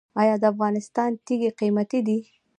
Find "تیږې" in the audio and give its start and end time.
1.25-1.49